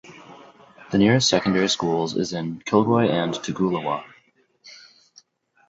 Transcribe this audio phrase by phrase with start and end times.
[0.91, 4.03] The nearest secondary schools is in Kilcoy and Toogoolawah.